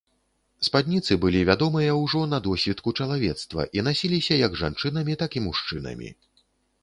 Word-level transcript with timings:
Спадніцы 0.67 1.17
былі 1.23 1.41
вядомыя 1.49 1.91
ўжо 2.03 2.21
на 2.31 2.39
досвітку 2.47 2.93
чалавецтва 3.05 3.65
і 3.79 3.83
насіліся 3.87 4.33
як 4.45 4.55
жанчынамі, 4.61 5.13
так 5.23 5.31
і 5.41 5.45
мужчынамі. 5.49 6.09